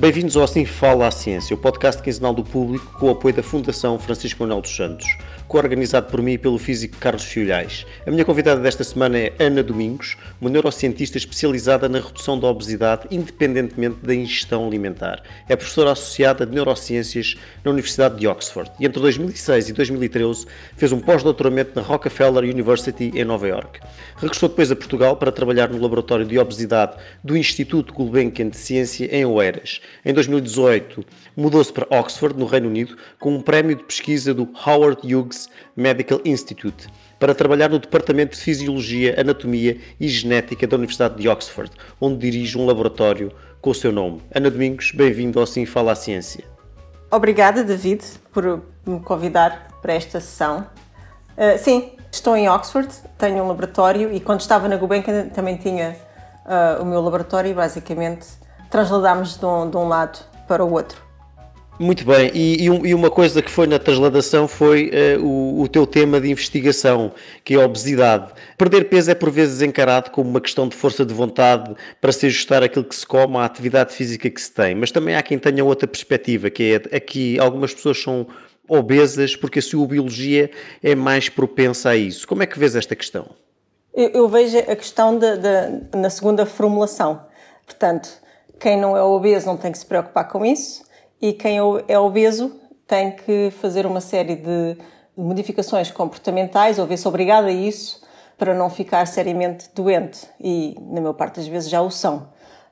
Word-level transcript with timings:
Bem-vindos 0.00 0.34
ao 0.34 0.44
Assim 0.44 0.64
Fala 0.64 1.08
a 1.08 1.10
Ciência, 1.10 1.54
o 1.54 1.58
podcast 1.58 2.02
quinzenal 2.02 2.32
do 2.32 2.42
público 2.42 2.98
com 2.98 3.08
o 3.08 3.10
apoio 3.10 3.34
da 3.34 3.42
Fundação 3.42 3.98
Francisco 3.98 4.42
Manuel 4.42 4.62
dos 4.62 4.74
Santos, 4.74 5.06
co-organizado 5.46 6.10
por 6.10 6.22
mim 6.22 6.32
e 6.32 6.38
pelo 6.38 6.56
físico 6.56 6.96
Carlos 6.96 7.24
Fiolhais. 7.24 7.84
A 8.06 8.10
minha 8.10 8.24
convidada 8.24 8.62
desta 8.62 8.82
semana 8.82 9.18
é 9.18 9.34
Ana 9.38 9.62
Domingos, 9.62 10.16
uma 10.40 10.48
neurocientista 10.48 11.18
especializada 11.18 11.86
na 11.86 12.00
redução 12.00 12.40
da 12.40 12.46
obesidade 12.46 13.08
independentemente 13.10 13.98
da 14.02 14.14
ingestão 14.14 14.66
alimentar. 14.66 15.22
É 15.46 15.54
professora 15.54 15.92
associada 15.92 16.46
de 16.46 16.54
Neurociências 16.54 17.36
na 17.62 17.70
Universidade 17.70 18.18
de 18.18 18.26
Oxford 18.26 18.72
e 18.80 18.86
entre 18.86 19.02
2006 19.02 19.68
e 19.68 19.72
2013 19.74 20.46
fez 20.78 20.92
um 20.92 21.00
pós-doutoramento 21.00 21.72
na 21.76 21.82
Rockefeller 21.82 22.44
University 22.44 23.12
em 23.14 23.24
Nova 23.26 23.46
York. 23.46 23.80
Regressou 24.16 24.48
depois 24.48 24.70
a 24.70 24.76
Portugal 24.76 25.16
para 25.16 25.30
trabalhar 25.30 25.68
no 25.68 25.78
laboratório 25.78 26.24
de 26.24 26.38
obesidade 26.38 26.96
do 27.22 27.36
Instituto 27.36 27.92
Gulbenkian 27.92 28.48
de 28.48 28.56
Ciência 28.56 29.14
em 29.14 29.26
Oeiras. 29.26 29.78
Em 30.04 30.14
2018, 30.14 31.04
mudou-se 31.36 31.72
para 31.72 31.86
Oxford, 31.90 32.38
no 32.38 32.46
Reino 32.46 32.68
Unido, 32.68 32.96
com 33.18 33.34
um 33.34 33.40
prémio 33.40 33.76
de 33.76 33.84
pesquisa 33.84 34.32
do 34.32 34.48
Howard 34.66 35.14
Hughes 35.14 35.48
Medical 35.76 36.20
Institute, 36.24 36.88
para 37.18 37.34
trabalhar 37.34 37.68
no 37.68 37.78
Departamento 37.78 38.36
de 38.36 38.42
Fisiologia, 38.42 39.20
Anatomia 39.20 39.78
e 39.98 40.08
Genética 40.08 40.66
da 40.66 40.76
Universidade 40.76 41.16
de 41.16 41.28
Oxford, 41.28 41.70
onde 42.00 42.18
dirige 42.18 42.56
um 42.56 42.66
laboratório 42.66 43.32
com 43.60 43.70
o 43.70 43.74
seu 43.74 43.92
nome. 43.92 44.22
Ana 44.34 44.50
Domingos, 44.50 44.92
bem-vindo 44.92 45.38
ao 45.38 45.46
Sim 45.46 45.66
Fala 45.66 45.92
a 45.92 45.94
Ciência. 45.94 46.44
Obrigada, 47.10 47.64
David, 47.64 48.04
por 48.32 48.62
me 48.86 49.00
convidar 49.00 49.68
para 49.82 49.94
esta 49.94 50.20
sessão. 50.20 50.66
Uh, 51.36 51.58
sim, 51.58 51.92
estou 52.10 52.36
em 52.36 52.48
Oxford, 52.48 52.88
tenho 53.18 53.42
um 53.42 53.48
laboratório 53.48 54.12
e 54.12 54.20
quando 54.20 54.40
estava 54.40 54.68
na 54.68 54.76
Gulbenkian 54.76 55.28
também 55.28 55.56
tinha 55.56 55.96
uh, 56.46 56.82
o 56.82 56.86
meu 56.86 57.00
laboratório 57.00 57.50
e 57.50 57.54
basicamente 57.54 58.26
trasladámos 58.70 59.36
de 59.36 59.44
um, 59.44 59.68
de 59.68 59.76
um 59.76 59.88
lado 59.88 60.18
para 60.46 60.64
o 60.64 60.72
outro. 60.72 61.10
Muito 61.78 62.04
bem, 62.04 62.30
e, 62.34 62.64
e, 62.64 62.94
uma 62.94 63.10
coisa 63.10 63.40
que 63.40 63.50
foi 63.50 63.66
na 63.66 63.78
transladação 63.78 64.46
foi 64.46 64.90
uh, 64.90 65.24
o, 65.24 65.62
o, 65.62 65.66
teu 65.68 65.86
tema 65.86 66.20
de 66.20 66.30
investigação, 66.30 67.10
que 67.42 67.54
é 67.54 67.56
a 67.56 67.64
obesidade. 67.64 68.32
Perder 68.58 68.90
peso 68.90 69.10
é 69.10 69.14
por 69.14 69.30
vezes 69.30 69.62
encarado 69.62 70.10
como 70.10 70.28
uma 70.28 70.42
questão 70.42 70.68
de 70.68 70.76
força 70.76 71.06
de 71.06 71.14
vontade 71.14 71.74
para 71.98 72.12
se 72.12 72.26
ajustar 72.26 72.62
aquilo 72.62 72.84
que 72.84 72.94
se 72.94 73.06
come 73.06 73.38
à 73.38 73.46
atividade 73.46 73.94
física 73.94 74.28
que 74.28 74.40
se 74.42 74.52
tem, 74.52 74.74
mas 74.74 74.90
também 74.92 75.16
há 75.16 75.22
quem 75.22 75.38
tenha 75.38 75.64
outra 75.64 75.88
perspectiva, 75.88 76.50
que 76.50 76.82
é 76.92 76.96
aqui 76.96 77.38
algumas 77.40 77.72
pessoas 77.72 77.98
são 77.98 78.26
obesas 78.68 79.34
porque 79.34 79.58
a 79.58 79.62
sua 79.62 79.86
biologia 79.86 80.50
é 80.82 80.94
mais 80.94 81.30
propensa 81.30 81.88
a 81.88 81.96
isso. 81.96 82.28
Como 82.28 82.42
é 82.42 82.46
que 82.46 82.58
vês 82.58 82.76
esta 82.76 82.94
questão? 82.94 83.26
Eu, 83.94 84.10
eu 84.10 84.28
vejo 84.28 84.58
a 84.58 84.76
questão 84.76 85.18
de, 85.18 85.38
de, 85.38 85.96
na 85.96 86.10
segunda 86.10 86.44
formulação. 86.44 87.24
Portanto, 87.64 88.10
quem 88.60 88.76
não 88.76 88.96
é 88.96 89.02
obeso 89.02 89.46
não 89.46 89.56
tem 89.56 89.72
que 89.72 89.78
se 89.78 89.86
preocupar 89.86 90.28
com 90.28 90.44
isso 90.44 90.84
e 91.20 91.32
quem 91.32 91.58
é 91.88 91.98
obeso 91.98 92.60
tem 92.86 93.12
que 93.12 93.50
fazer 93.52 93.86
uma 93.86 94.00
série 94.00 94.36
de 94.36 94.76
modificações 95.16 95.90
comportamentais 95.90 96.78
ou 96.78 96.86
ver-se 96.86 97.08
obrigado 97.08 97.46
a 97.46 97.50
isso 97.50 98.02
para 98.36 98.54
não 98.54 98.68
ficar 98.70 99.06
seriamente 99.06 99.70
doente 99.74 100.26
e, 100.40 100.76
na 100.80 101.00
maior 101.00 101.14
parte 101.14 101.36
das 101.36 101.46
vezes, 101.46 101.70
já 101.70 101.80
o 101.80 101.90
são. 101.90 102.28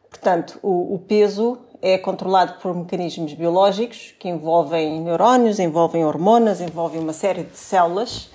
Portanto, 0.08 0.58
o, 0.62 0.94
o 0.94 0.98
peso 0.98 1.58
é 1.80 1.96
controlado 1.98 2.54
por 2.60 2.74
mecanismos 2.74 3.34
biológicos 3.34 4.14
que 4.18 4.28
envolvem 4.28 5.00
neurónios, 5.00 5.58
envolvem 5.58 6.04
hormonas, 6.04 6.60
envolvem 6.60 7.00
uma 7.00 7.12
série 7.12 7.44
de 7.44 7.56
células 7.56 8.30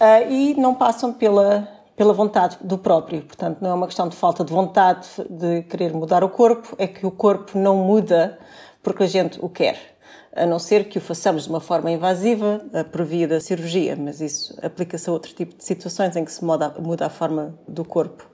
uh, 0.00 0.30
e 0.30 0.54
não 0.54 0.74
passam 0.74 1.12
pela, 1.12 1.68
pela 1.96 2.12
vontade 2.12 2.58
do 2.60 2.76
próprio. 2.76 3.22
Portanto, 3.22 3.58
não 3.60 3.70
é 3.70 3.74
uma 3.74 3.86
questão 3.86 4.08
de 4.08 4.14
falta 4.14 4.44
de 4.44 4.52
vontade 4.52 5.08
de 5.28 5.62
querer 5.62 5.92
mudar 5.92 6.22
o 6.22 6.28
corpo, 6.28 6.76
é 6.78 6.86
que 6.86 7.06
o 7.06 7.10
corpo 7.10 7.58
não 7.58 7.76
muda 7.76 8.38
porque 8.82 9.02
a 9.02 9.06
gente 9.06 9.38
o 9.40 9.48
quer, 9.48 9.96
a 10.32 10.46
não 10.46 10.60
ser 10.60 10.84
que 10.84 10.98
o 10.98 11.00
façamos 11.00 11.44
de 11.44 11.48
uma 11.48 11.60
forma 11.60 11.90
invasiva, 11.90 12.60
por 12.92 13.02
via 13.04 13.26
da 13.26 13.40
cirurgia, 13.40 13.96
mas 13.96 14.20
isso 14.20 14.56
aplica-se 14.62 15.08
a 15.08 15.12
outro 15.12 15.32
tipo 15.34 15.56
de 15.56 15.64
situações 15.64 16.14
em 16.14 16.24
que 16.24 16.30
se 16.30 16.44
muda, 16.44 16.72
muda 16.78 17.06
a 17.06 17.10
forma 17.10 17.58
do 17.66 17.84
corpo. 17.84 18.28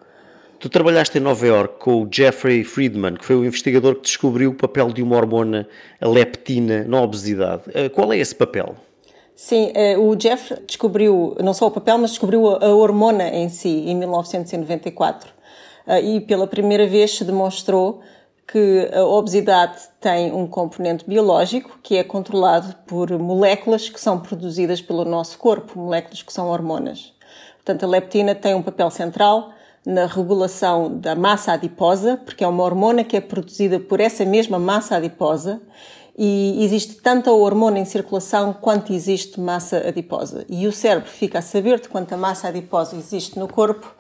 Tu 0.59 0.69
trabalhaste 0.69 1.19
em 1.19 1.21
Nova 1.21 1.45
York 1.45 1.79
com 1.81 2.03
o 2.03 2.09
Jeffrey 2.09 2.63
Friedman, 2.63 3.15
que 3.15 3.25
foi 3.25 3.35
o 3.35 3.45
investigador 3.45 3.97
que 3.97 4.03
descobriu 4.03 4.51
o 4.51 4.55
papel 4.55 4.93
de 4.93 5.03
uma 5.03 5.17
hormona, 5.17 5.67
a 6.01 6.07
leptina, 6.07 6.85
na 6.85 7.01
obesidade. 7.01 7.63
Eh, 7.75 7.89
qual 7.89 8.13
é 8.13 8.19
esse 8.19 8.35
papel? 8.35 8.77
Sim, 9.35 9.73
eh, 9.75 9.97
o 9.97 10.15
Jeff 10.15 10.55
descobriu 10.67 11.37
não 11.43 11.55
só 11.55 11.67
o 11.67 11.71
papel, 11.71 11.99
mas 11.99 12.11
descobriu 12.11 12.49
a 12.49 12.69
hormona 12.75 13.29
em 13.29 13.49
si, 13.49 13.69
em 13.69 13.97
1994. 13.97 15.33
Eh, 15.87 16.01
e 16.03 16.21
pela 16.21 16.47
primeira 16.47 16.87
vez 16.87 17.17
se 17.17 17.25
demonstrou 17.25 18.01
que 18.47 18.91
a 18.93 19.05
obesidade 19.05 19.79
tem 20.01 20.33
um 20.33 20.47
componente 20.47 21.09
biológico 21.09 21.79
que 21.83 21.97
é 21.97 22.05
controlado 22.05 22.75
por 22.87 23.11
moléculas 23.19 23.89
que 23.89 24.01
são 24.01 24.21
produzidas 24.21 24.83
pelo 24.83 25.05
nosso 25.05 25.39
corpo, 25.39 25.79
moléculas 25.79 26.23
que 26.23 26.33
são 26.33 26.49
hormonas. 26.49 27.15
Portanto, 27.57 27.85
a 27.85 27.89
leptina 27.89 28.35
tem 28.35 28.55
um 28.55 28.63
papel 28.63 28.91
central 28.91 29.51
na 29.87 30.07
regulação 30.07 30.99
da 30.99 31.15
massa 31.15 31.53
adiposa, 31.53 32.21
porque 32.25 32.45
é 32.45 32.47
uma 32.47 32.63
hormona 32.63 33.03
que 33.03 33.17
é 33.17 33.21
produzida 33.21 33.81
por 33.81 34.01
essa 34.01 34.25
mesma 34.25 34.59
massa 34.59 34.97
adiposa 34.97 35.61
e 36.17 36.63
existe 36.65 36.97
tanta 36.97 37.33
hormona 37.33 37.79
em 37.79 37.85
circulação 37.85 38.53
quanto 38.53 38.93
existe 38.93 39.41
massa 39.41 39.79
adiposa. 39.79 40.45
E 40.49 40.67
o 40.67 40.73
cérebro 40.73 41.09
fica 41.09 41.39
a 41.39 41.43
saber 41.43 41.81
de 41.81 41.89
quanta 41.89 42.17
massa 42.17 42.49
adiposa 42.49 42.97
existe 42.97 43.39
no 43.39 43.49
corpo 43.49 43.95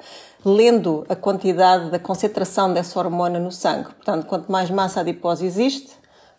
lendo 0.45 1.07
a 1.09 1.15
quantidade 1.15 1.91
da 1.91 1.99
concentração 1.99 2.73
dessa 2.73 2.99
hormona 2.99 3.39
no 3.39 3.53
sangue. 3.53 3.95
Portanto, 3.95 4.27
quanto 4.27 4.51
mais 4.51 4.71
massa 4.71 5.01
adiposa 5.01 5.47
existe, 5.47 5.93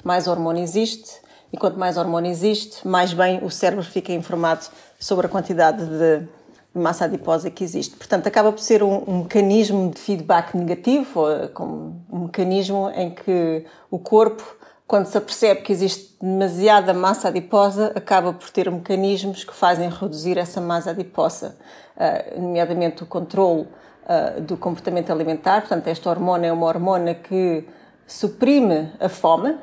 mais 0.03 0.28
hormona 0.28 0.59
existe, 0.59 1.22
e 1.51 1.57
quanto 1.57 1.79
mais 1.79 1.97
hormona 1.97 2.28
existe, 2.28 2.85
mais 2.88 3.13
bem 3.13 3.44
o 3.44 3.50
cérebro 3.50 3.85
fica 3.85 4.12
informado 4.12 4.66
sobre 5.00 5.28
a 5.28 5.29
quantidade 5.29 5.85
de 5.85 6.28
massa 6.73 7.06
adiposa 7.06 7.50
que 7.50 7.63
existe. 7.63 7.95
Portanto, 7.95 8.28
acaba 8.28 8.51
por 8.51 8.59
ser 8.59 8.81
um, 8.81 9.03
um 9.07 9.17
mecanismo 9.19 9.91
de 9.91 10.00
feedback 10.00 10.56
negativo, 10.56 11.23
como 11.53 12.03
um 12.12 12.19
mecanismo 12.22 12.89
em 12.95 13.12
que 13.12 13.66
o 13.91 14.00
corpo, 14.00 14.44
quando 14.88 15.05
se 15.05 15.17
apercebe 15.17 15.61
que 15.61 15.71
existe 15.71 16.16
demasiada 16.21 16.94
massa 16.94 17.29
adiposa, 17.29 17.91
acaba 17.95 18.33
por 18.33 18.49
ter 18.49 18.69
mecanismos 18.69 19.44
que 19.44 19.53
fazem 19.53 19.89
reduzir 19.89 20.38
essa 20.38 20.61
massa 20.61 20.91
adiposa, 20.91 21.55
uh, 21.95 22.41
nomeadamente 22.41 23.03
o 23.03 23.05
controle 23.05 23.61
uh, 23.61 24.41
do 24.41 24.57
comportamento 24.57 25.11
alimentar. 25.11 25.61
Portanto, 25.61 25.88
esta 25.88 26.09
hormona 26.09 26.47
é 26.47 26.51
uma 26.51 26.66
hormona 26.66 27.13
que 27.16 27.66
suprime 28.05 28.91
a 28.99 29.09
fome, 29.09 29.57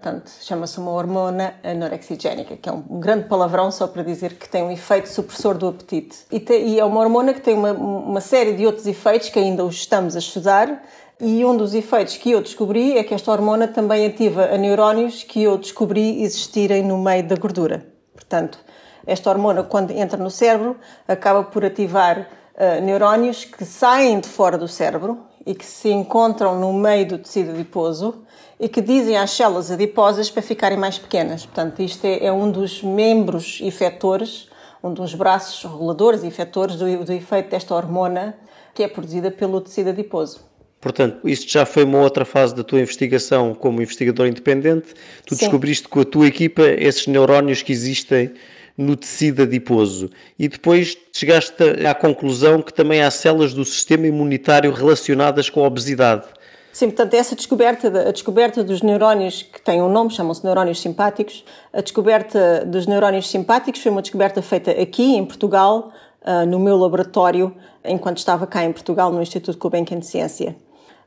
portanto, 0.00 0.30
chama-se 0.40 0.78
uma 0.78 0.90
hormona 0.90 1.54
anorexigénica, 1.62 2.56
que 2.56 2.68
é 2.68 2.72
um 2.72 2.82
grande 3.00 3.28
palavrão 3.28 3.70
só 3.70 3.86
para 3.86 4.02
dizer 4.02 4.34
que 4.34 4.48
tem 4.48 4.62
um 4.62 4.70
efeito 4.70 5.08
supressor 5.08 5.56
do 5.56 5.68
apetite. 5.68 6.26
Te, 6.40 6.52
e 6.52 6.78
é 6.78 6.84
uma 6.84 7.00
hormona 7.00 7.32
que 7.32 7.40
tem 7.40 7.54
uma, 7.54 7.72
uma 7.72 8.20
série 8.20 8.54
de 8.54 8.66
outros 8.66 8.86
efeitos 8.86 9.28
que 9.28 9.38
ainda 9.38 9.64
os 9.64 9.76
estamos 9.76 10.16
a 10.16 10.18
estudar, 10.18 10.82
e 11.20 11.44
um 11.44 11.56
dos 11.56 11.74
efeitos 11.74 12.16
que 12.16 12.32
eu 12.32 12.42
descobri 12.42 12.98
é 12.98 13.04
que 13.04 13.14
esta 13.14 13.30
hormona 13.30 13.68
também 13.68 14.04
ativa 14.04 14.46
a 14.46 14.58
neurónios 14.58 15.22
que 15.22 15.42
eu 15.42 15.56
descobri 15.56 16.22
existirem 16.22 16.82
no 16.82 16.98
meio 16.98 17.26
da 17.26 17.36
gordura. 17.36 17.86
Portanto, 18.12 18.58
esta 19.06 19.30
hormona, 19.30 19.62
quando 19.62 19.92
entra 19.92 20.18
no 20.18 20.30
cérebro, 20.30 20.76
acaba 21.06 21.44
por 21.44 21.64
ativar 21.64 22.28
uh, 22.54 22.82
neurónios 22.82 23.44
que 23.44 23.64
saem 23.64 24.18
de 24.18 24.28
fora 24.28 24.58
do 24.58 24.66
cérebro 24.66 25.20
e 25.46 25.54
que 25.54 25.64
se 25.64 25.88
encontram 25.90 26.58
no 26.58 26.72
meio 26.72 27.06
do 27.06 27.18
tecido 27.18 27.52
adiposo 27.52 28.24
e 28.58 28.68
que 28.68 28.80
dizem 28.80 29.16
às 29.16 29.30
células 29.30 29.70
adiposas 29.70 30.30
para 30.30 30.42
ficarem 30.42 30.78
mais 30.78 30.98
pequenas. 30.98 31.46
Portanto, 31.46 31.80
isto 31.80 32.04
é, 32.04 32.24
é 32.24 32.32
um 32.32 32.50
dos 32.50 32.82
membros 32.82 33.60
efetores, 33.62 34.48
um 34.82 34.92
dos 34.92 35.14
braços 35.14 35.62
reguladores 35.70 36.24
e 36.24 36.26
efetores 36.26 36.76
do, 36.76 37.04
do 37.04 37.12
efeito 37.12 37.50
desta 37.50 37.74
hormona 37.74 38.36
que 38.74 38.82
é 38.82 38.88
produzida 38.88 39.30
pelo 39.30 39.60
tecido 39.60 39.90
adiposo. 39.90 40.53
Portanto, 40.84 41.26
isto 41.26 41.50
já 41.50 41.64
foi 41.64 41.82
uma 41.82 41.98
outra 41.98 42.26
fase 42.26 42.54
da 42.54 42.62
tua 42.62 42.78
investigação 42.78 43.54
como 43.54 43.80
investigador 43.80 44.26
independente. 44.26 44.92
Tu 45.24 45.34
Sim. 45.34 45.40
descobriste 45.40 45.88
com 45.88 46.00
a 46.00 46.04
tua 46.04 46.26
equipa 46.26 46.60
esses 46.60 47.06
neurónios 47.06 47.62
que 47.62 47.72
existem 47.72 48.34
no 48.76 48.94
tecido 48.94 49.44
adiposo. 49.44 50.10
E 50.38 50.46
depois 50.46 50.94
chegaste 51.10 51.54
à 51.88 51.94
conclusão 51.94 52.60
que 52.60 52.70
também 52.70 53.00
há 53.00 53.10
células 53.10 53.54
do 53.54 53.64
sistema 53.64 54.06
imunitário 54.06 54.70
relacionadas 54.70 55.48
com 55.48 55.64
a 55.64 55.66
obesidade. 55.66 56.26
Sim, 56.70 56.88
portanto, 56.88 57.14
essa 57.14 57.34
descoberta, 57.34 57.88
a 58.06 58.12
descoberta 58.12 58.62
dos 58.62 58.82
neurónios 58.82 59.40
que 59.40 59.62
têm 59.62 59.80
um 59.80 59.88
nome, 59.88 60.10
chamam-se 60.10 60.44
neurónios 60.44 60.82
simpáticos, 60.82 61.46
a 61.72 61.80
descoberta 61.80 62.62
dos 62.66 62.86
neurónios 62.86 63.30
simpáticos 63.30 63.80
foi 63.80 63.90
uma 63.90 64.02
descoberta 64.02 64.42
feita 64.42 64.70
aqui, 64.72 65.16
em 65.16 65.24
Portugal, 65.24 65.94
ah, 66.22 66.44
no 66.44 66.60
meu 66.60 66.76
laboratório, 66.76 67.56
enquanto 67.82 68.18
estava 68.18 68.46
cá 68.46 68.62
em 68.62 68.72
Portugal, 68.72 69.10
no 69.10 69.22
Instituto 69.22 69.56
Gulbenkian 69.56 70.00
de 70.00 70.06
Ciência. 70.06 70.54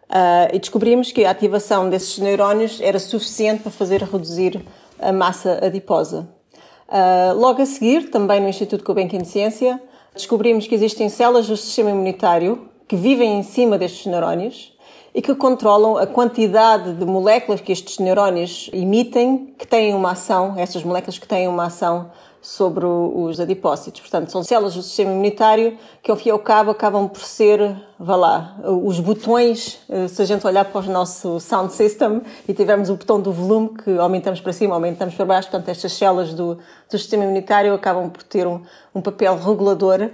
Uh, 0.10 0.56
e 0.56 0.60
descobrimos 0.60 1.12
que 1.12 1.26
a 1.26 1.32
ativação 1.32 1.90
desses 1.90 2.18
neurónios 2.18 2.80
era 2.80 2.98
suficiente 2.98 3.64
para 3.64 3.72
fazer 3.72 4.02
reduzir 4.04 4.66
a 5.00 5.12
massa 5.12 5.60
adiposa. 5.62 6.28
Uh, 6.88 7.38
logo 7.38 7.62
a 7.62 7.66
seguir, 7.66 8.10
também 8.10 8.40
no 8.40 8.48
Instituto 8.48 8.86
Gulbenkian 8.86 9.20
de 9.20 9.28
Ciência, 9.28 9.82
descobrimos 10.16 10.66
que 10.66 10.74
existem 10.74 11.10
células 11.10 11.48
do 11.48 11.58
sistema 11.58 11.90
imunitário 11.90 12.70
que 12.88 12.96
vivem 12.96 13.38
em 13.38 13.44
cima 13.44 13.78
destes 13.78 14.06
neurónios 14.06 14.74
e 15.14 15.22
que 15.22 15.36
controlam 15.36 15.98
a 15.98 16.08
quantidade 16.08 16.94
de 16.94 17.06
moléculas 17.06 17.60
que 17.60 17.74
estes 17.74 18.00
neurónios 18.00 18.70
emitem 18.72 19.54
que 19.58 19.68
têm 19.68 19.94
uma 19.94 20.12
ação, 20.12 20.56
estas 20.58 20.84
moléculas 20.84 21.18
que 21.18 21.28
têm 21.28 21.48
uma 21.50 21.66
ação 21.66 22.12
sobre 22.42 22.86
os 22.86 23.40
adipócitos. 23.40 24.02
Portanto, 24.02 24.32
são 24.32 24.44
células 24.44 24.76
do 24.76 24.82
sistema 24.82 25.12
imunitário 25.12 25.78
que, 26.02 26.10
ao 26.10 26.18
fim 26.18 26.30
e 26.30 26.32
ao 26.32 26.40
cabo, 26.40 26.72
acabam 26.72 27.08
por 27.08 27.22
ser, 27.22 27.76
vá 28.00 28.16
lá, 28.16 28.58
os 28.84 29.00
botões, 29.00 29.80
eh, 29.90 30.08
se 30.08 30.22
a 30.22 30.26
gente 30.26 30.46
olhar 30.46 30.66
para 30.66 30.82
o 30.82 30.92
nosso 30.92 31.40
sound 31.40 31.74
system 31.74 32.22
e 32.48 32.54
tivermos 32.54 32.90
o 32.90 32.96
botão 32.96 33.20
do 33.20 33.32
volume 33.32 33.70
que 33.70 33.98
aumentamos 33.98 34.40
para 34.40 34.54
cima, 34.54 34.76
aumentamos 34.76 35.16
para 35.16 35.26
baixo, 35.26 35.50
portanto, 35.50 35.70
estas 35.70 35.94
células 35.94 36.34
do, 36.34 36.56
do 36.90 36.98
sistema 36.98 37.24
imunitário 37.24 37.74
acabam 37.74 38.10
por 38.10 38.24
ter 38.24 38.48
um, 38.48 38.62
um 38.94 39.02
papel 39.02 39.38
regulador 39.38 40.10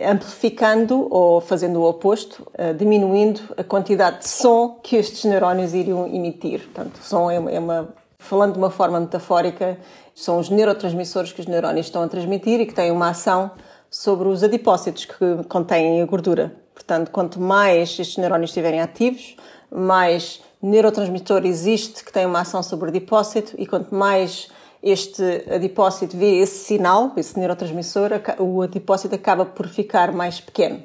amplificando 0.00 1.08
ou 1.10 1.40
fazendo 1.40 1.80
o 1.80 1.88
oposto, 1.88 2.46
eh, 2.54 2.72
diminuindo 2.72 3.40
a 3.56 3.64
quantidade 3.64 4.20
de 4.20 4.28
som 4.28 4.78
que 4.82 4.96
estes 4.96 5.24
neurónios 5.24 5.74
iriam 5.74 6.06
emitir. 6.06 6.60
Portanto, 6.64 6.96
o 7.00 7.02
som 7.02 7.30
é 7.30 7.38
uma, 7.38 7.50
é 7.50 7.58
uma 7.58 7.88
falando 8.18 8.52
de 8.52 8.58
uma 8.58 8.70
forma 8.70 9.00
metafórica, 9.00 9.78
são 10.14 10.38
os 10.38 10.50
neurotransmissores 10.50 11.32
que 11.32 11.40
os 11.40 11.46
neurónios 11.46 11.86
estão 11.86 12.02
a 12.02 12.08
transmitir 12.08 12.60
e 12.60 12.66
que 12.66 12.74
têm 12.74 12.90
uma 12.90 13.08
ação 13.10 13.50
sobre 13.90 14.28
os 14.28 14.42
adipócitos 14.42 15.06
que 15.06 15.44
contêm 15.48 16.02
a 16.02 16.06
gordura. 16.06 16.52
Portanto, 16.74 17.10
quanto 17.10 17.40
mais 17.40 17.98
estes 17.98 18.16
neurónios 18.18 18.50
estiverem 18.50 18.80
ativos, 18.80 19.36
mais 19.70 20.42
neurotransmissor 20.60 21.46
existe 21.46 22.04
que 22.04 22.12
tem 22.12 22.26
uma 22.26 22.40
ação 22.40 22.62
sobre 22.62 22.86
o 22.86 22.88
adipócito 22.88 23.54
e 23.56 23.66
quanto 23.66 23.94
mais 23.94 24.48
este 24.82 25.22
adipócito 25.50 26.16
vê 26.16 26.40
esse 26.40 26.66
sinal, 26.66 27.12
esse 27.16 27.38
neurotransmissor, 27.38 28.10
o 28.38 28.62
adipócito 28.62 29.14
acaba 29.14 29.44
por 29.44 29.66
ficar 29.68 30.12
mais 30.12 30.40
pequeno. 30.40 30.82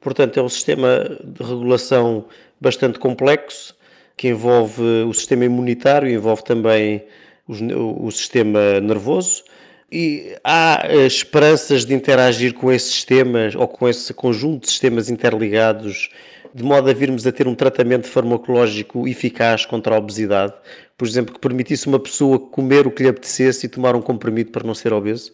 Portanto, 0.00 0.38
é 0.38 0.42
um 0.42 0.48
sistema 0.48 1.18
de 1.24 1.42
regulação 1.42 2.26
bastante 2.60 2.98
complexo 2.98 3.77
que 4.18 4.28
envolve 4.28 4.82
o 4.82 5.14
sistema 5.14 5.44
imunitário, 5.44 6.10
envolve 6.10 6.42
também 6.42 7.04
o, 7.48 8.10
sistema 8.10 8.80
nervoso. 8.80 9.44
E 9.90 10.36
há 10.44 10.82
eh, 10.84 11.06
esperanças 11.06 11.86
de 11.86 11.94
interagir 11.94 12.52
com 12.52 12.70
esses 12.70 12.92
sistemas 12.92 13.54
ou 13.54 13.66
com 13.66 13.88
esse 13.88 14.12
conjunto 14.12 14.62
de 14.62 14.70
sistemas 14.70 15.08
interligados, 15.08 16.10
de 16.52 16.62
modo 16.64 16.90
a 16.90 16.92
virmos 16.92 17.26
a 17.26 17.32
ter 17.32 17.46
um 17.46 17.54
tratamento 17.54 18.08
farmacológico 18.08 19.06
eficaz 19.06 19.64
contra 19.64 19.94
a 19.94 19.98
obesidade, 19.98 20.52
por 20.96 21.06
exemplo, 21.06 21.32
que 21.32 21.40
permitisse 21.40 21.86
uma 21.86 22.00
pessoa 22.00 22.40
comer 22.40 22.86
o 22.86 22.90
que 22.90 23.04
lhe 23.04 23.08
apetecesse 23.08 23.66
e 23.66 23.68
tomar 23.68 23.94
um 23.94 24.02
comprimido 24.02 24.50
para 24.50 24.66
não 24.66 24.74
ser 24.74 24.92
obeso? 24.92 25.32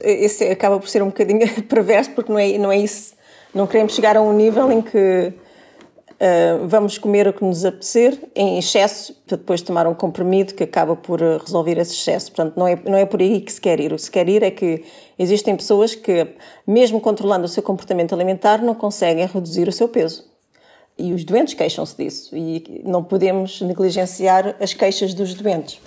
Esse 0.00 0.44
acaba 0.44 0.80
por 0.80 0.88
ser 0.88 1.02
um 1.02 1.08
bocadinho 1.08 1.46
perverso, 1.68 2.10
porque 2.12 2.32
não 2.32 2.38
é, 2.38 2.58
não 2.58 2.72
é 2.72 2.78
isso. 2.78 3.14
Não 3.54 3.66
queremos 3.66 3.94
chegar 3.94 4.16
a 4.16 4.22
um 4.22 4.32
nível 4.32 4.72
em 4.72 4.80
que 4.80 5.32
uh, 6.22 6.68
vamos 6.68 6.96
comer 6.96 7.26
o 7.26 7.32
que 7.32 7.44
nos 7.44 7.64
apetecer 7.64 8.16
em 8.34 8.58
excesso, 8.58 9.14
para 9.26 9.36
depois 9.36 9.60
tomar 9.60 9.86
um 9.86 9.94
comprimido 9.94 10.54
que 10.54 10.62
acaba 10.62 10.94
por 10.94 11.20
resolver 11.20 11.78
esse 11.78 11.94
excesso. 11.94 12.30
Portanto, 12.32 12.56
não 12.56 12.66
é, 12.66 12.76
não 12.84 12.96
é 12.96 13.04
por 13.04 13.20
aí 13.20 13.40
que 13.40 13.52
se 13.52 13.60
quer 13.60 13.80
ir. 13.80 13.92
O 13.92 13.96
que 13.96 14.02
se 14.02 14.10
quer 14.10 14.28
ir 14.28 14.42
é 14.42 14.50
que 14.50 14.84
existem 15.18 15.56
pessoas 15.56 15.94
que, 15.94 16.28
mesmo 16.66 17.00
controlando 17.00 17.46
o 17.46 17.48
seu 17.48 17.62
comportamento 17.62 18.14
alimentar, 18.14 18.62
não 18.62 18.74
conseguem 18.74 19.26
reduzir 19.26 19.66
o 19.66 19.72
seu 19.72 19.88
peso. 19.88 20.30
E 20.98 21.12
os 21.12 21.24
doentes 21.24 21.54
queixam-se 21.54 21.96
disso 21.96 22.36
e 22.36 22.82
não 22.84 23.02
podemos 23.02 23.60
negligenciar 23.60 24.54
as 24.60 24.74
queixas 24.74 25.14
dos 25.14 25.34
doentes. 25.34 25.80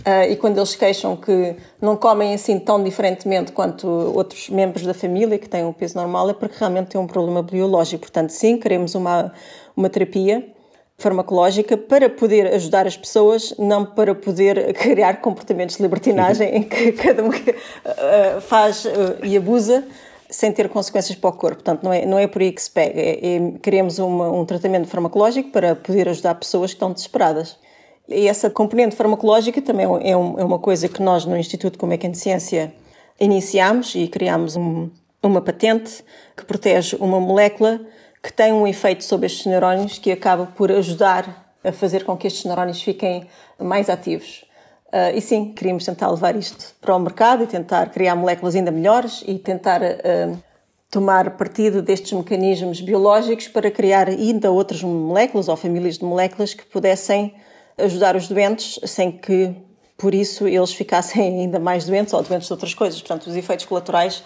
Uh, 0.00 0.30
e 0.30 0.36
quando 0.36 0.58
eles 0.58 0.74
queixam 0.74 1.16
que 1.16 1.54
não 1.80 1.96
comem 1.96 2.34
assim 2.34 2.58
tão 2.58 2.82
diferentemente 2.82 3.52
quanto 3.52 3.86
outros 3.86 4.48
membros 4.48 4.84
da 4.84 4.94
família 4.94 5.38
que 5.38 5.48
têm 5.48 5.64
um 5.64 5.72
peso 5.72 5.96
normal, 5.96 6.30
é 6.30 6.34
porque 6.34 6.56
realmente 6.58 6.88
têm 6.88 7.00
um 7.00 7.06
problema 7.06 7.42
biológico. 7.42 8.02
Portanto, 8.02 8.30
sim, 8.30 8.56
queremos 8.56 8.94
uma, 8.94 9.32
uma 9.76 9.88
terapia 9.88 10.44
farmacológica 10.98 11.76
para 11.76 12.08
poder 12.08 12.46
ajudar 12.54 12.86
as 12.86 12.96
pessoas, 12.96 13.54
não 13.58 13.84
para 13.84 14.14
poder 14.14 14.72
criar 14.74 15.20
comportamentos 15.20 15.76
de 15.76 15.82
libertinagem 15.82 16.56
em 16.56 16.62
que 16.62 16.92
cada 16.98 17.22
um 17.22 17.28
uh, 17.28 18.40
faz 18.40 18.84
uh, 18.84 19.24
e 19.24 19.36
abusa 19.36 19.84
sem 20.32 20.50
ter 20.50 20.68
consequências 20.68 21.16
para 21.16 21.30
o 21.30 21.32
corpo. 21.32 21.56
Portanto, 21.56 21.82
não 21.84 21.92
é, 21.92 22.06
não 22.06 22.18
é 22.18 22.26
por 22.26 22.40
aí 22.40 22.50
que 22.50 22.62
se 22.62 22.70
pega. 22.70 22.98
É, 22.98 23.36
é, 23.36 23.52
queremos 23.62 23.98
uma, 23.98 24.30
um 24.30 24.44
tratamento 24.44 24.88
farmacológico 24.88 25.50
para 25.50 25.76
poder 25.76 26.08
ajudar 26.08 26.34
pessoas 26.36 26.70
que 26.70 26.76
estão 26.76 26.90
desesperadas. 26.90 27.58
E 28.12 28.28
essa 28.28 28.50
componente 28.50 28.94
farmacológica 28.94 29.60
também 29.62 29.86
é, 29.86 30.16
um, 30.16 30.38
é 30.38 30.44
uma 30.44 30.58
coisa 30.58 30.88
que 30.88 31.02
nós 31.02 31.24
no 31.24 31.36
Instituto 31.36 31.78
Comecan 31.78 32.10
de 32.10 32.18
Ciência 32.18 32.74
iniciámos 33.18 33.94
e 33.94 34.08
criámos 34.08 34.56
um, 34.56 34.90
uma 35.22 35.40
patente 35.40 36.04
que 36.36 36.44
protege 36.44 36.96
uma 36.96 37.20
molécula 37.20 37.80
que 38.22 38.32
tem 38.32 38.52
um 38.52 38.66
efeito 38.66 39.02
sobre 39.04 39.26
estes 39.26 39.46
neurónios 39.46 39.98
que 39.98 40.12
acaba 40.12 40.46
por 40.46 40.70
ajudar 40.70 41.54
a 41.64 41.72
fazer 41.72 42.04
com 42.04 42.16
que 42.16 42.26
estes 42.26 42.44
neurónios 42.44 42.82
fiquem 42.82 43.26
mais 43.58 43.88
ativos. 43.88 44.44
Uh, 44.88 45.16
e 45.16 45.20
sim, 45.20 45.52
queríamos 45.52 45.84
tentar 45.84 46.10
levar 46.10 46.36
isto 46.36 46.74
para 46.80 46.94
o 46.94 46.98
mercado 46.98 47.44
e 47.44 47.46
tentar 47.46 47.90
criar 47.90 48.14
moléculas 48.14 48.54
ainda 48.54 48.70
melhores 48.70 49.24
e 49.26 49.38
tentar 49.38 49.80
uh, 49.80 50.38
tomar 50.90 51.30
partido 51.36 51.80
destes 51.80 52.12
mecanismos 52.12 52.80
biológicos 52.80 53.48
para 53.48 53.70
criar 53.70 54.08
ainda 54.08 54.50
outras 54.50 54.82
moléculas 54.82 55.48
ou 55.48 55.56
famílias 55.56 55.98
de 55.98 56.04
moléculas 56.04 56.52
que 56.52 56.66
pudessem 56.66 57.34
ajudar 57.82 58.16
os 58.16 58.28
doentes 58.28 58.78
sem 58.84 59.10
que, 59.10 59.54
por 59.96 60.14
isso, 60.14 60.46
eles 60.46 60.72
ficassem 60.72 61.22
ainda 61.40 61.58
mais 61.58 61.84
doentes 61.84 62.12
ou 62.14 62.22
doentes 62.22 62.46
de 62.46 62.52
outras 62.52 62.74
coisas. 62.74 63.00
Portanto, 63.00 63.26
os 63.26 63.36
efeitos 63.36 63.66
colaterais 63.66 64.22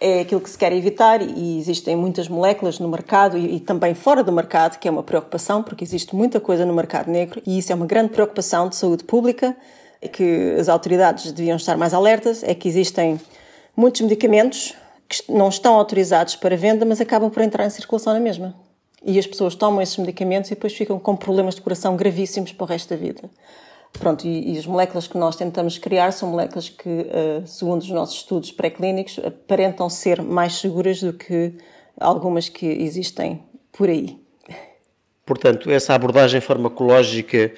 é 0.00 0.20
aquilo 0.20 0.40
que 0.40 0.50
se 0.50 0.58
quer 0.58 0.72
evitar 0.72 1.22
e 1.22 1.58
existem 1.58 1.96
muitas 1.96 2.28
moléculas 2.28 2.78
no 2.78 2.88
mercado 2.88 3.38
e, 3.38 3.56
e, 3.56 3.60
também 3.60 3.94
fora 3.94 4.22
do 4.22 4.30
mercado, 4.30 4.78
que 4.78 4.86
é 4.86 4.90
uma 4.90 5.02
preocupação, 5.02 5.62
porque 5.62 5.82
existe 5.82 6.14
muita 6.14 6.38
coisa 6.38 6.66
no 6.66 6.74
mercado 6.74 7.10
negro 7.10 7.40
e 7.46 7.58
isso 7.58 7.72
é 7.72 7.74
uma 7.74 7.86
grande 7.86 8.10
preocupação 8.10 8.68
de 8.68 8.76
saúde 8.76 9.04
pública 9.04 9.56
que 10.08 10.54
as 10.58 10.68
autoridades 10.68 11.32
deviam 11.32 11.56
estar 11.56 11.76
mais 11.76 11.94
alertas 11.94 12.42
é 12.42 12.54
que 12.54 12.68
existem 12.68 13.18
muitos 13.76 14.02
medicamentos 14.02 14.74
que 15.08 15.32
não 15.32 15.48
estão 15.48 15.74
autorizados 15.74 16.36
para 16.36 16.56
venda, 16.56 16.84
mas 16.84 17.00
acabam 17.00 17.30
por 17.30 17.42
entrar 17.42 17.64
em 17.64 17.70
circulação 17.70 18.12
na 18.12 18.20
mesma. 18.20 18.54
E 19.06 19.20
as 19.20 19.26
pessoas 19.26 19.54
tomam 19.54 19.80
esses 19.80 19.96
medicamentos 19.96 20.50
e 20.50 20.54
depois 20.54 20.74
ficam 20.74 20.98
com 20.98 21.14
problemas 21.14 21.54
de 21.54 21.62
coração 21.62 21.96
gravíssimos 21.96 22.52
para 22.52 22.64
o 22.64 22.66
resto 22.66 22.90
da 22.90 22.96
vida. 22.96 23.30
Pronto, 23.92 24.26
e, 24.26 24.52
e 24.52 24.58
as 24.58 24.66
moléculas 24.66 25.06
que 25.06 25.16
nós 25.16 25.36
tentamos 25.36 25.78
criar 25.78 26.10
são 26.12 26.30
moléculas 26.30 26.68
que, 26.68 26.88
uh, 26.88 27.46
segundo 27.46 27.82
os 27.82 27.90
nossos 27.90 28.16
estudos 28.16 28.50
pré-clínicos, 28.50 29.20
aparentam 29.24 29.88
ser 29.88 30.20
mais 30.20 30.54
seguras 30.54 31.00
do 31.00 31.12
que 31.12 31.54
algumas 31.98 32.48
que 32.48 32.66
existem 32.66 33.42
por 33.72 33.88
aí. 33.88 34.18
Portanto, 35.24 35.70
essa 35.70 35.94
abordagem 35.94 36.40
farmacológica 36.40 37.52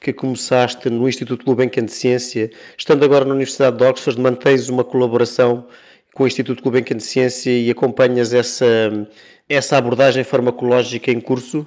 que 0.00 0.12
começaste 0.12 0.90
no 0.90 1.08
Instituto 1.08 1.44
Gulbenkian 1.44 1.84
de 1.84 1.92
Ciência, 1.92 2.50
estando 2.76 3.04
agora 3.04 3.24
na 3.24 3.32
Universidade 3.32 3.76
de 3.76 3.84
Oxford, 3.84 4.20
mantens 4.20 4.68
uma 4.68 4.84
colaboração 4.84 5.66
com 6.14 6.24
o 6.24 6.26
Instituto 6.26 6.62
Gulbenkian 6.62 6.96
de 6.96 7.02
Ciência 7.02 7.50
e 7.50 7.70
acompanhas 7.70 8.34
essa, 8.34 8.66
essa 9.48 9.76
abordagem 9.76 10.24
farmacológica 10.24 11.10
em 11.10 11.20
curso? 11.20 11.66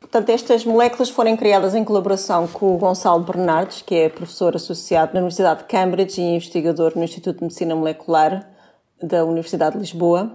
Portanto, 0.00 0.30
estas 0.30 0.64
moléculas 0.64 1.10
foram 1.10 1.36
criadas 1.36 1.74
em 1.74 1.84
colaboração 1.84 2.46
com 2.46 2.74
o 2.74 2.78
Gonçalo 2.78 3.22
Bernardes, 3.24 3.82
que 3.82 3.94
é 3.94 4.08
professor 4.08 4.54
associado 4.54 5.12
na 5.12 5.20
Universidade 5.20 5.60
de 5.60 5.66
Cambridge 5.66 6.20
e 6.20 6.24
investigador 6.36 6.92
no 6.94 7.02
Instituto 7.02 7.38
de 7.38 7.44
Medicina 7.44 7.74
Molecular 7.74 8.48
da 9.02 9.24
Universidade 9.24 9.74
de 9.74 9.80
Lisboa. 9.80 10.32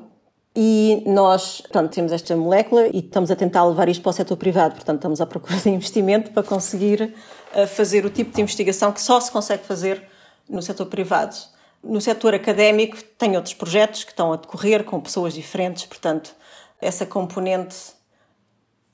E 0.55 1.01
nós, 1.07 1.61
portanto, 1.61 1.91
temos 1.91 2.11
esta 2.11 2.35
molécula 2.35 2.87
e 2.87 2.99
estamos 2.99 3.31
a 3.31 3.35
tentar 3.35 3.65
levar 3.65 3.89
isto 3.89 4.03
para 4.03 4.11
o 4.11 4.13
setor 4.13 4.37
privado. 4.37 4.75
Portanto, 4.75 4.97
estamos 4.97 5.21
à 5.21 5.25
procura 5.25 5.57
de 5.57 5.69
investimento 5.69 6.31
para 6.31 6.43
conseguir 6.43 7.15
uh, 7.55 7.65
fazer 7.65 8.05
o 8.05 8.09
tipo 8.09 8.35
de 8.35 8.41
investigação 8.41 8.91
que 8.91 9.01
só 9.01 9.19
se 9.19 9.31
consegue 9.31 9.63
fazer 9.63 10.03
no 10.47 10.61
setor 10.61 10.85
privado. 10.85 11.35
No 11.83 11.99
setor 11.99 12.35
académico, 12.35 12.97
tem 13.17 13.35
outros 13.35 13.55
projetos 13.55 14.03
que 14.03 14.11
estão 14.11 14.31
a 14.31 14.35
decorrer 14.35 14.83
com 14.83 14.99
pessoas 15.01 15.33
diferentes, 15.33 15.85
portanto, 15.85 16.35
essa 16.83 17.05
componente 17.05 17.75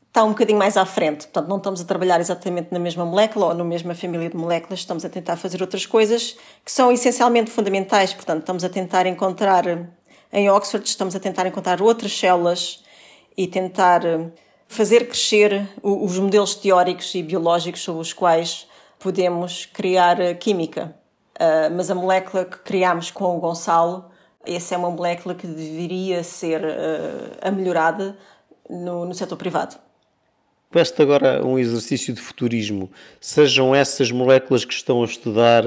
está 0.07 0.23
um 0.23 0.29
bocadinho 0.29 0.57
mais 0.57 0.77
à 0.77 0.85
frente. 0.85 1.27
Portanto, 1.27 1.47
não 1.47 1.57
estamos 1.57 1.81
a 1.81 1.85
trabalhar 1.85 2.19
exatamente 2.19 2.69
na 2.71 2.79
mesma 2.79 3.05
molécula 3.05 3.47
ou 3.47 3.53
na 3.53 3.63
mesma 3.63 3.93
família 3.93 4.29
de 4.29 4.35
moléculas, 4.35 4.79
estamos 4.79 5.05
a 5.05 5.09
tentar 5.09 5.35
fazer 5.37 5.61
outras 5.61 5.85
coisas 5.85 6.35
que 6.65 6.71
são 6.71 6.91
essencialmente 6.91 7.51
fundamentais. 7.51 8.13
Portanto, 8.13 8.39
estamos 8.39 8.63
a 8.63 8.69
tentar 8.69 9.05
encontrar 9.05 9.65
em 10.31 10.49
Oxford 10.49 10.87
estamos 10.87 11.15
a 11.15 11.19
tentar 11.19 11.47
encontrar 11.47 11.81
outras 11.81 12.17
células 12.17 12.83
e 13.35 13.47
tentar 13.47 14.05
eh, 14.05 14.27
fazer 14.67 15.07
crescer 15.07 15.67
os 15.81 16.19
modelos 16.19 16.53
teóricos 16.53 17.15
e 17.15 17.23
biológicos 17.23 17.81
sobre 17.81 18.01
os 18.01 18.13
quais 18.13 18.67
podemos 18.99 19.65
criar 19.65 20.19
eh, 20.19 20.33
química. 20.35 20.95
Uh, 21.39 21.71
mas 21.73 21.89
a 21.89 21.95
molécula 21.95 22.43
que 22.43 22.57
criámos 22.59 23.11
com 23.11 23.37
o 23.37 23.39
Gonçalo, 23.39 24.11
essa 24.45 24.75
é 24.75 24.77
uma 24.77 24.89
molécula 24.89 25.35
que 25.35 25.47
deveria 25.47 26.23
ser 26.23 26.61
uh, 26.61 27.51
melhorada 27.51 28.17
no, 28.69 29.05
no 29.05 29.13
setor 29.13 29.37
privado. 29.37 29.75
Peço-te 30.71 31.01
agora 31.01 31.45
um 31.45 31.57
exercício 31.57 32.13
de 32.13 32.21
futurismo. 32.21 32.91
Sejam 33.19 33.73
essas 33.73 34.11
moléculas 34.11 34.63
que 34.63 34.73
estão 34.73 35.01
a 35.01 35.05
estudar 35.05 35.63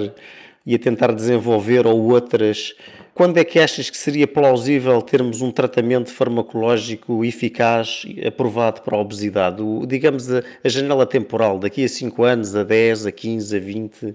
e 0.64 0.74
a 0.76 0.78
tentar 0.78 1.12
desenvolver 1.12 1.86
ou 1.88 2.00
outras, 2.12 2.72
quando 3.14 3.36
é 3.36 3.44
que 3.44 3.58
achas 3.58 3.90
que 3.90 3.98
seria 3.98 4.26
plausível 4.26 5.02
termos 5.02 5.42
um 5.42 5.50
tratamento 5.50 6.10
farmacológico 6.10 7.24
eficaz 7.24 8.04
aprovado 8.26 8.80
para 8.82 8.96
a 8.96 9.00
obesidade? 9.00 9.60
O, 9.60 9.84
digamos 9.84 10.32
a, 10.32 10.42
a 10.64 10.68
janela 10.68 11.04
temporal, 11.04 11.58
daqui 11.58 11.84
a 11.84 11.88
5 11.88 12.22
anos, 12.22 12.54
a 12.54 12.62
10, 12.62 13.06
a 13.06 13.12
15, 13.12 13.56
a 13.56 13.60
20? 13.60 14.14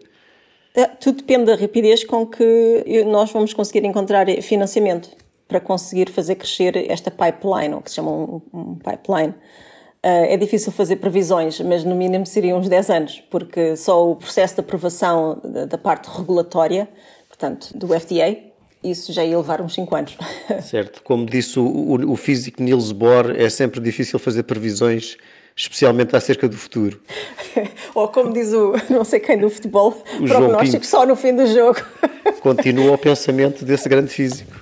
É, 0.77 0.85
tudo 0.85 1.17
depende 1.17 1.45
da 1.45 1.55
rapidez 1.55 2.03
com 2.03 2.23
que 2.27 3.03
nós 3.07 3.31
vamos 3.31 3.51
conseguir 3.51 3.83
encontrar 3.83 4.27
financiamento 4.43 5.09
para 5.47 5.59
conseguir 5.59 6.11
fazer 6.11 6.35
crescer 6.35 6.91
esta 6.91 7.09
pipeline, 7.09 7.73
ou 7.73 7.81
que 7.81 7.89
se 7.89 7.95
chama 7.95 8.11
um, 8.11 8.41
um 8.53 8.75
pipeline. 8.75 9.33
Uh, 10.05 10.29
é 10.29 10.37
difícil 10.37 10.71
fazer 10.71 10.97
previsões, 10.97 11.59
mas 11.61 11.83
no 11.83 11.95
mínimo 11.95 12.27
seriam 12.27 12.59
uns 12.59 12.69
10 12.69 12.89
anos, 12.91 13.23
porque 13.31 13.75
só 13.75 14.11
o 14.11 14.15
processo 14.15 14.53
de 14.53 14.59
aprovação 14.59 15.41
da, 15.43 15.65
da 15.65 15.77
parte 15.79 16.07
regulatória, 16.15 16.87
portanto, 17.27 17.75
do 17.75 17.87
FDA, 17.87 18.37
isso 18.83 19.11
já 19.11 19.25
ia 19.25 19.35
levar 19.35 19.59
uns 19.61 19.73
5 19.73 19.95
anos. 19.95 20.17
Certo. 20.61 21.01
Como 21.01 21.25
disse 21.25 21.57
o, 21.59 21.65
o, 21.65 22.11
o, 22.11 22.15
físico 22.15 22.61
Niels 22.61 22.91
Bohr, 22.91 23.31
é 23.35 23.49
sempre 23.49 23.81
difícil 23.81 24.19
fazer 24.19 24.43
previsões, 24.43 25.17
especialmente 25.57 26.15
acerca 26.15 26.47
do 26.47 26.55
futuro. 26.55 27.01
Ou 27.95 28.07
como 28.07 28.31
diz 28.31 28.53
o 28.53 28.73
não 28.91 29.03
sei 29.03 29.19
quem 29.19 29.39
do 29.39 29.49
futebol, 29.49 30.03
o 30.19 30.27
prognóstico 30.27 30.85
só 30.85 31.03
no 31.05 31.15
fim 31.15 31.35
do 31.35 31.47
jogo. 31.47 31.81
Continua 32.41 32.93
o 32.93 32.97
pensamento 32.97 33.65
desse 33.65 33.89
grande 33.89 34.09
físico. 34.09 34.53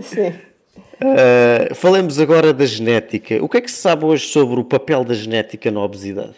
Sim. 0.00 0.32
Uh, 1.02 1.74
falemos 1.74 2.18
agora 2.18 2.54
da 2.54 2.64
genética. 2.64 3.42
O 3.44 3.48
que 3.48 3.58
é 3.58 3.60
que 3.60 3.70
se 3.70 3.76
sabe 3.76 4.04
hoje 4.04 4.26
sobre 4.28 4.58
o 4.58 4.64
papel 4.64 5.04
da 5.04 5.14
genética 5.14 5.70
na 5.70 5.82
obesidade? 5.82 6.34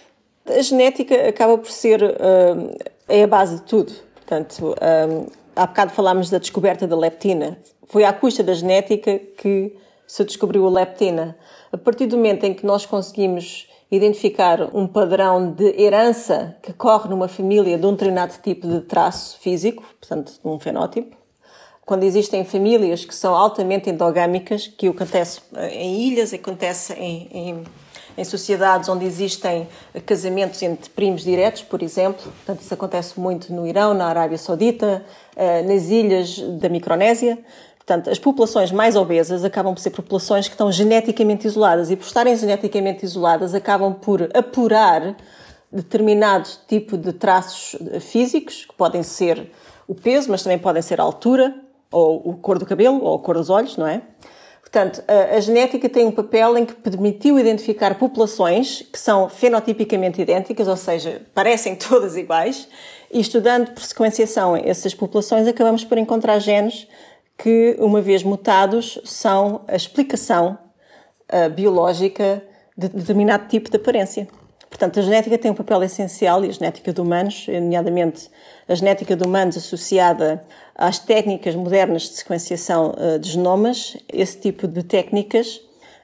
A 0.46 0.61
genética 0.61 1.28
acaba 1.28 1.56
por 1.56 1.70
ser 1.70 2.02
uh, 2.02 2.76
é 3.08 3.23
a 3.23 3.26
base 3.26 3.56
de 3.56 3.62
tudo. 3.62 3.92
Portanto, 4.14 4.75
um, 5.08 5.26
há 5.54 5.66
bocado 5.66 5.92
falámos 5.92 6.28
da 6.28 6.38
descoberta 6.38 6.87
da 6.87 6.96
leptina. 6.96 7.58
Foi 7.87 8.04
à 8.04 8.12
custa 8.12 8.42
da 8.42 8.54
genética 8.54 9.20
que 9.37 9.76
se 10.14 10.25
descobriu 10.25 10.64
a 10.64 10.71
leptina. 10.71 11.37
A 11.73 11.76
partir 11.76 12.06
do 12.06 12.16
momento 12.16 12.44
em 12.44 12.54
que 12.54 12.64
nós 12.64 12.87
conseguimos 12.87 13.68
identificar 13.90 14.71
um 14.73 14.87
padrão 14.87 15.50
de 15.50 15.75
herança 15.76 16.54
que 16.62 16.73
corre 16.73 17.09
numa 17.09 17.26
família 17.26 17.76
de 17.76 17.85
um 17.85 17.90
determinado 17.90 18.35
tipo 18.40 18.64
de 18.68 18.83
traço 18.83 19.37
físico, 19.40 19.83
portanto, 19.99 20.35
de 20.40 20.49
um 20.49 20.56
fenótipo, 20.61 21.16
quando 21.85 22.04
existem 22.04 22.44
famílias 22.44 23.04
que 23.04 23.12
são 23.12 23.35
altamente 23.35 23.90
endogâmicas, 23.90 24.68
que 24.68 24.87
acontece 24.87 25.40
eh, 25.56 25.83
em 25.83 26.02
ilhas, 26.02 26.33
acontece 26.33 26.92
em, 26.92 27.28
em, 27.33 27.64
em, 28.16 28.25
sociedades 28.25 28.88
onde 28.88 29.04
existem 29.04 29.66
casamentos 30.06 30.62
entre 30.62 30.90
primos 30.90 31.25
diretos, 31.25 31.62
por 31.62 31.83
exemplo. 31.83 32.23
Portanto, 32.23 32.61
isso 32.61 32.73
acontece 32.73 33.18
muito 33.18 33.52
no 33.52 33.66
Irão, 33.66 33.92
na 33.92 34.06
Arábia 34.06 34.38
Saudita, 34.38 35.04
eh, 35.35 35.62
nas 35.62 35.88
ilhas 35.88 36.38
da 36.38 36.68
Micronésia. 36.68 37.37
Portanto, 37.86 38.08
as 38.08 38.18
populações 38.18 38.72
mais 38.72 38.96
obesas 38.96 39.44
acabam 39.44 39.74
por 39.74 39.80
ser 39.80 39.90
populações 39.90 40.48
que 40.48 40.54
estão 40.54 40.72
geneticamente 40.72 41.46
isoladas 41.46 41.90
e, 41.90 41.96
por 41.96 42.06
estarem 42.06 42.34
geneticamente 42.34 43.04
isoladas, 43.04 43.54
acabam 43.54 43.92
por 43.92 44.22
apurar 44.34 45.14
determinado 45.70 46.48
tipo 46.66 46.96
de 46.96 47.12
traços 47.12 47.76
físicos, 48.00 48.64
que 48.64 48.74
podem 48.74 49.02
ser 49.02 49.50
o 49.86 49.94
peso, 49.94 50.30
mas 50.30 50.42
também 50.42 50.58
podem 50.58 50.80
ser 50.80 50.98
a 50.98 51.04
altura, 51.04 51.54
ou 51.92 52.32
a 52.32 52.42
cor 52.42 52.58
do 52.58 52.64
cabelo, 52.64 53.02
ou 53.04 53.16
a 53.16 53.18
cor 53.18 53.36
dos 53.36 53.50
olhos, 53.50 53.76
não 53.76 53.86
é? 53.86 54.00
Portanto, 54.62 55.04
a, 55.06 55.38
genética 55.40 55.86
tem 55.86 56.06
um 56.06 56.10
papel 56.10 56.56
em 56.56 56.64
que 56.64 56.74
permitiu 56.74 57.38
identificar 57.38 57.96
populações 57.96 58.80
que 58.80 58.98
são 58.98 59.28
fenotipicamente 59.28 60.22
idênticas, 60.22 60.66
ou 60.68 60.76
seja, 60.76 61.20
parecem 61.34 61.76
todas 61.78 62.16
iguais, 62.16 62.66
e 63.12 63.20
estudando 63.20 63.72
por 63.72 63.82
sequenciação 63.82 64.56
essas 64.56 64.94
populações, 64.94 65.46
acabamos 65.46 65.84
por 65.84 65.98
encontrar 65.98 66.38
genes 66.38 66.88
que, 67.36 67.76
uma 67.78 68.00
vez 68.00 68.22
mutados, 68.22 69.00
são 69.04 69.62
a 69.66 69.76
explicação 69.76 70.58
uh, 71.32 71.50
biológica 71.50 72.42
de 72.76 72.88
determinado 72.88 73.48
tipo 73.48 73.70
de 73.70 73.76
aparência. 73.76 74.28
Portanto, 74.68 74.98
a 74.98 75.02
genética 75.02 75.38
tem 75.38 75.52
um 75.52 75.54
papel 75.54 75.84
essencial 75.84 76.44
e 76.44 76.48
a 76.48 76.52
genética 76.52 76.92
de 76.92 77.00
humanos, 77.00 77.46
nomeadamente 77.46 78.28
a 78.68 78.74
genética 78.74 79.14
de 79.14 79.24
humanos 79.24 79.56
associada 79.56 80.44
às 80.74 80.98
técnicas 80.98 81.54
modernas 81.54 82.02
de 82.02 82.14
sequenciação 82.16 82.92
eh, 82.98 83.18
de 83.18 83.30
genomas, 83.30 83.96
esse 84.12 84.36
tipo 84.36 84.66
de 84.66 84.82
técnicas 84.82 85.60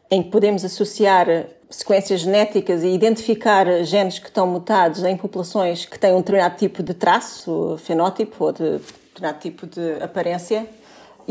em 0.08 0.22
que 0.22 0.30
podemos 0.30 0.64
associar 0.64 1.26
sequências 1.68 2.20
genéticas 2.20 2.84
e 2.84 2.88
identificar 2.88 3.66
genes 3.84 4.20
que 4.20 4.26
estão 4.26 4.46
mutados 4.46 5.02
em 5.04 5.16
populações 5.16 5.84
que 5.84 5.98
têm 5.98 6.12
um 6.12 6.18
determinado 6.18 6.56
tipo 6.56 6.82
de 6.82 6.94
traço, 6.94 7.76
fenótipo 7.82 8.44
ou 8.44 8.52
de 8.52 8.78
determinado 9.08 9.38
tipo 9.40 9.66
de 9.66 10.02
aparência. 10.02 10.66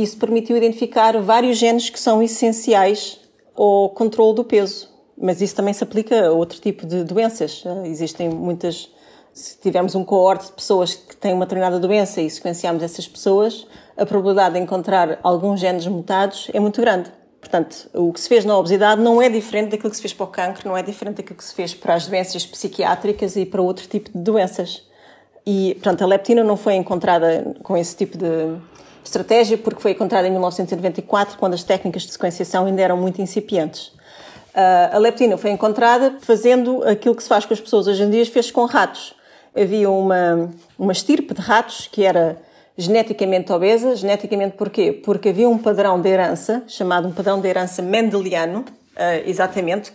Isso 0.01 0.17
permitiu 0.17 0.57
identificar 0.57 1.19
vários 1.21 1.57
genes 1.57 1.89
que 1.89 1.99
são 1.99 2.23
essenciais 2.23 3.19
ao 3.55 3.89
controle 3.89 4.35
do 4.35 4.43
peso 4.43 4.89
mas 5.19 5.41
isso 5.41 5.55
também 5.55 5.73
se 5.73 5.83
aplica 5.83 6.27
a 6.27 6.31
outro 6.31 6.59
tipo 6.59 6.85
de 6.85 7.03
doenças. 7.03 7.63
Existem 7.83 8.29
muitas. 8.29 8.89
Se 9.33 9.57
tivermos 9.59 9.93
um 9.93 10.03
coorte 10.03 10.47
de 10.47 10.53
pessoas 10.53 10.95
que 10.95 11.15
têm 11.15 11.33
uma 11.33 11.45
determinada 11.45 11.79
doença 11.79 12.19
e 12.19 12.29
sequenciarmos 12.29 12.81
essas 12.81 13.07
pessoas, 13.07 13.67
a 13.95 14.05
probabilidade 14.05 14.55
de 14.55 14.61
encontrar 14.61 15.19
alguns 15.21 15.59
genes 15.59 15.85
mutados 15.85 16.49
é 16.51 16.59
muito 16.59 16.81
grande. 16.81 17.11
Portanto, 17.39 17.89
o 17.93 18.11
que 18.11 18.19
se 18.19 18.27
fez 18.27 18.43
na 18.43 18.57
obesidade 18.57 19.01
não 19.01 19.21
é 19.21 19.29
diferente 19.29 19.71
daquilo 19.71 19.91
que 19.91 19.95
se 19.95 20.01
fez 20.01 20.13
para 20.13 20.23
o 20.25 20.27
cancro, 20.27 20.67
não 20.67 20.75
é 20.75 20.81
diferente 20.81 21.17
daquilo 21.17 21.37
que 21.37 21.43
se 21.43 21.53
fez 21.53 21.73
para 21.73 21.93
as 21.93 22.07
doenças 22.07 22.45
psiquiátricas 22.45 23.35
e 23.35 23.45
para 23.45 23.61
outro 23.61 23.87
tipo 23.87 24.09
de 24.11 24.17
doenças. 24.17 24.83
E, 25.45 25.75
portanto, 25.75 26.01
a 26.01 26.07
leptina 26.07 26.43
não 26.43 26.57
foi 26.57 26.75
encontrada 26.75 27.55
com 27.63 27.77
esse 27.77 27.95
tipo 27.95 28.17
de 28.17 28.57
estratégia 29.09 29.57
porque 29.57 29.81
foi 29.81 29.91
encontrada 29.91 30.27
em 30.27 30.31
1994, 30.31 31.37
quando 31.37 31.53
as 31.55 31.63
técnicas 31.63 32.03
de 32.03 32.11
sequenciação 32.11 32.65
ainda 32.65 32.81
eram 32.81 32.97
muito 32.97 33.21
incipientes. 33.21 33.87
Uh, 34.49 34.95
a 34.95 34.97
leptina 34.97 35.37
foi 35.37 35.51
encontrada 35.51 36.17
fazendo 36.21 36.83
aquilo 36.83 37.15
que 37.15 37.23
se 37.23 37.29
faz 37.29 37.45
com 37.45 37.53
as 37.53 37.59
pessoas 37.59 37.87
hoje 37.87 38.03
em 38.03 38.09
dia, 38.09 38.25
fez 38.25 38.51
com 38.51 38.65
ratos. 38.65 39.13
Havia 39.55 39.89
uma, 39.89 40.49
uma 40.77 40.91
estirpe 40.91 41.33
de 41.33 41.41
ratos 41.41 41.87
que 41.91 42.03
era 42.03 42.37
geneticamente 42.77 43.51
obesa. 43.51 43.95
Geneticamente 43.95 44.55
porquê? 44.55 44.91
Porque 44.91 45.29
havia 45.29 45.49
um 45.49 45.57
padrão 45.57 45.99
de 45.99 46.09
herança, 46.09 46.63
chamado 46.67 47.07
um 47.07 47.11
padrão 47.11 47.41
de 47.41 47.47
herança 47.47 47.81
mendeliano, 47.81 48.59
uh, 48.59 49.27
exatamente, 49.29 49.91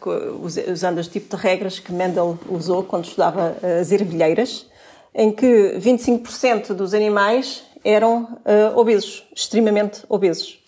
usando 0.70 0.98
os 0.98 1.08
tipos 1.08 1.38
de 1.38 1.46
regras 1.46 1.78
que 1.78 1.92
Mendel 1.92 2.38
usou 2.48 2.82
quando 2.82 3.04
estudava 3.04 3.56
as 3.80 3.92
ervilheiras, 3.92 4.66
em 5.14 5.30
que 5.30 5.76
25% 5.78 6.74
dos 6.74 6.94
animais 6.94 7.62
eram 7.84 8.38
uh, 8.44 8.78
obesos, 8.78 9.24
extremamente 9.34 10.02
obesos. 10.08 10.58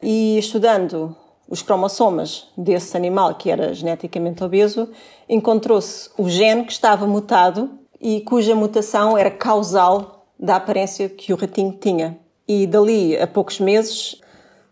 E 0.00 0.38
estudando 0.38 1.16
os 1.48 1.60
cromossomas 1.60 2.48
desse 2.56 2.96
animal 2.96 3.34
que 3.34 3.50
era 3.50 3.74
geneticamente 3.74 4.42
obeso, 4.42 4.88
encontrou-se 5.28 6.08
o 6.16 6.28
gene 6.28 6.64
que 6.64 6.72
estava 6.72 7.06
mutado 7.06 7.70
e 8.00 8.20
cuja 8.22 8.54
mutação 8.54 9.18
era 9.18 9.30
causal 9.30 10.26
da 10.38 10.56
aparência 10.56 11.08
que 11.08 11.32
o 11.32 11.36
ratinho 11.36 11.72
tinha. 11.72 12.18
E 12.48 12.66
dali 12.66 13.16
a 13.16 13.26
poucos 13.26 13.60
meses, 13.60 14.20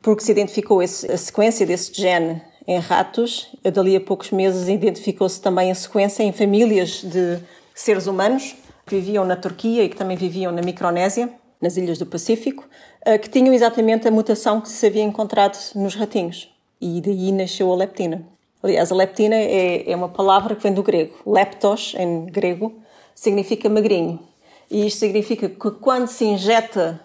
porque 0.02 0.24
se 0.24 0.32
identificou 0.32 0.82
esse, 0.82 1.10
a 1.10 1.16
sequência 1.16 1.66
desse 1.66 1.92
gene 1.94 2.42
em 2.66 2.78
ratos, 2.78 3.54
dali 3.72 3.96
a 3.96 4.00
poucos 4.00 4.30
meses 4.30 4.68
identificou-se 4.68 5.40
também 5.40 5.70
a 5.70 5.74
sequência 5.74 6.22
em 6.22 6.32
famílias 6.32 7.02
de 7.02 7.38
seres 7.74 8.06
humanos 8.06 8.56
que 8.86 8.96
viviam 8.96 9.24
na 9.24 9.36
Turquia 9.36 9.84
e 9.84 9.88
que 9.88 9.96
também 9.96 10.16
viviam 10.16 10.50
na 10.50 10.62
Micronésia, 10.62 11.30
nas 11.60 11.76
ilhas 11.76 11.98
do 11.98 12.06
Pacífico, 12.06 12.66
eh, 13.04 13.18
que 13.18 13.28
tinham 13.28 13.52
exatamente 13.52 14.08
a 14.08 14.10
mutação 14.10 14.60
que 14.60 14.68
se 14.68 14.86
havia 14.86 15.02
encontrado 15.02 15.58
nos 15.74 15.94
ratinhos 15.94 16.48
e 16.80 17.00
daí 17.00 17.30
nasceu 17.32 17.70
a 17.70 17.76
leptina. 17.76 18.26
Aliás, 18.62 18.90
a 18.90 18.94
leptina 18.94 19.34
é, 19.34 19.90
é 19.90 19.96
uma 19.96 20.08
palavra 20.08 20.54
que 20.54 20.62
vem 20.62 20.72
do 20.72 20.82
grego. 20.82 21.14
Leptos, 21.26 21.94
em 21.98 22.26
grego, 22.26 22.74
significa 23.14 23.68
magrinho. 23.68 24.20
E 24.70 24.86
isto 24.86 25.00
significa 25.00 25.48
que 25.48 25.70
quando 25.72 26.06
se 26.06 26.24
injeta 26.24 27.00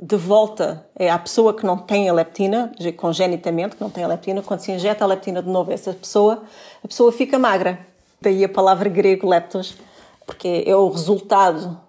de 0.00 0.16
volta 0.16 0.86
é 0.96 1.10
a 1.10 1.18
pessoa 1.18 1.54
que 1.54 1.64
não 1.64 1.76
tem 1.76 2.08
a 2.08 2.12
leptina, 2.12 2.72
congenitamente, 2.96 3.76
que 3.76 3.82
não 3.82 3.90
tem 3.90 4.02
a 4.02 4.08
leptina, 4.08 4.42
quando 4.42 4.60
se 4.60 4.72
injeta 4.72 5.04
a 5.04 5.06
leptina 5.06 5.42
de 5.42 5.48
novo 5.48 5.70
a 5.70 5.74
essa 5.74 5.92
pessoa, 5.92 6.42
a 6.82 6.88
pessoa 6.88 7.12
fica 7.12 7.38
magra. 7.38 7.86
Daí 8.20 8.44
a 8.44 8.48
palavra 8.48 8.88
grego 8.88 9.28
leptos, 9.28 9.76
porque 10.26 10.64
é 10.66 10.74
o 10.74 10.88
resultado 10.88 11.80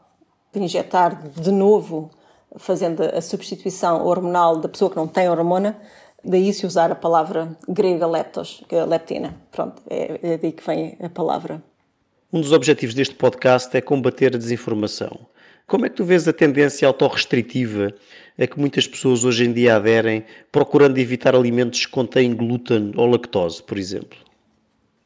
injetar 0.59 1.29
de 1.29 1.51
novo, 1.51 2.09
fazendo 2.57 3.03
a 3.03 3.21
substituição 3.21 4.05
hormonal 4.05 4.57
da 4.57 4.67
pessoa 4.69 4.89
que 4.89 4.97
não 4.97 5.07
tem 5.07 5.29
hormona, 5.29 5.77
Daí 6.23 6.53
se 6.53 6.67
usar 6.67 6.91
a 6.91 6.95
palavra 6.95 7.57
grega 7.67 8.05
leptos, 8.05 8.63
que 8.69 8.75
é 8.75 8.85
leptina. 8.85 9.35
Pronto, 9.51 9.81
é, 9.89 10.19
é 10.21 10.37
daí 10.37 10.51
que 10.51 10.63
vem 10.63 10.95
a 11.01 11.09
palavra. 11.09 11.63
Um 12.31 12.39
dos 12.39 12.51
objetivos 12.51 12.93
deste 12.93 13.15
podcast 13.15 13.75
é 13.75 13.81
combater 13.81 14.35
a 14.35 14.37
desinformação. 14.37 15.27
Como 15.65 15.85
é 15.85 15.89
que 15.89 15.95
tu 15.95 16.05
vês 16.05 16.27
a 16.27 16.33
tendência 16.33 16.87
autorrestritiva 16.87 17.93
a 18.37 18.47
que 18.47 18.59
muitas 18.59 18.87
pessoas 18.87 19.23
hoje 19.23 19.45
em 19.45 19.51
dia 19.51 19.75
aderem, 19.75 20.23
procurando 20.51 20.97
evitar 20.97 21.35
alimentos 21.35 21.85
que 21.85 21.91
contêm 21.91 22.35
glúten 22.35 22.91
ou 22.95 23.07
lactose, 23.07 23.63
por 23.63 23.77
exemplo? 23.77 24.17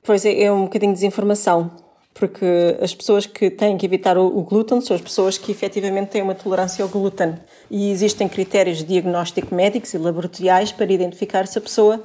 Pois 0.03 0.25
é, 0.25 0.43
é 0.43 0.51
um 0.51 0.63
bocadinho 0.63 0.91
de 0.91 0.99
desinformação. 0.99 1.71
Porque 2.15 2.77
as 2.81 2.95
pessoas 2.95 3.25
que 3.25 3.49
têm 3.49 3.77
que 3.77 3.85
evitar 3.85 4.17
o, 4.17 4.41
glúten 4.41 4.79
são 4.79 4.95
as 4.95 5.01
pessoas 5.01 5.37
que 5.37 5.51
efetivamente 5.51 6.11
têm 6.11 6.21
uma 6.21 6.33
tolerância 6.33 6.81
ao 6.81 6.87
glúten. 6.87 7.35
E 7.69 7.91
existem 7.91 8.29
critérios 8.29 8.77
de 8.77 8.85
diagnóstico 8.85 9.53
médicos 9.53 9.93
e 9.93 9.97
laboratoriais 9.97 10.71
para 10.71 10.91
identificar 10.91 11.45
se 11.45 11.57
a 11.57 11.61
pessoa 11.61 12.01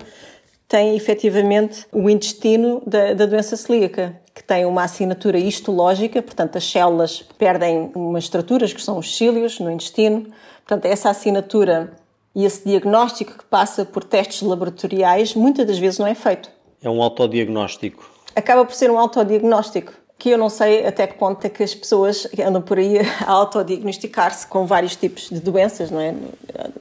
tem 0.66 0.96
efetivamente 0.96 1.86
o 1.92 2.10
intestino 2.10 2.82
da, 2.84 3.14
da 3.14 3.24
doença 3.24 3.56
celíaca, 3.56 4.20
que 4.34 4.42
tem 4.42 4.64
uma 4.64 4.82
assinatura 4.82 5.38
histológica, 5.38 6.20
portanto, 6.20 6.58
as 6.58 6.64
células 6.68 7.24
perdem 7.38 7.92
umas 7.94 8.24
estruturas 8.24 8.72
que 8.72 8.82
são 8.82 8.98
os 8.98 9.16
cílios 9.16 9.60
no 9.60 9.70
intestino. 9.70 10.26
Portanto, 10.66 10.86
essa 10.86 11.08
assinatura 11.08 11.92
e 12.34 12.44
esse 12.44 12.64
diagnóstico 12.66 13.38
que 13.38 13.44
passa 13.44 13.84
por 13.84 14.02
testes 14.02 14.42
laboratoriais 14.42 15.36
muitas 15.36 15.64
das 15.64 15.78
vezes 15.78 16.00
não 16.00 16.06
é 16.06 16.16
feito. 16.16 16.50
É 16.82 16.90
um 16.90 17.00
autodiagnóstico. 17.00 18.19
Acaba 18.34 18.64
por 18.64 18.74
ser 18.74 18.90
um 18.90 18.98
autodiagnóstico 18.98 19.92
que 20.20 20.28
eu 20.28 20.36
não 20.36 20.50
sei 20.50 20.86
até 20.86 21.06
que 21.06 21.14
ponto 21.14 21.42
é 21.46 21.48
que 21.48 21.62
as 21.62 21.74
pessoas 21.74 22.28
andam 22.46 22.60
por 22.60 22.78
aí 22.78 22.98
a 23.26 23.32
autodiagnosticar-se 23.32 24.46
com 24.46 24.66
vários 24.66 24.94
tipos 24.94 25.30
de 25.30 25.40
doenças, 25.40 25.90
não 25.90 25.98
é? 25.98 26.14